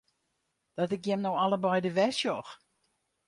[0.77, 2.49] Dat ik jim no allebeide wer sjoch!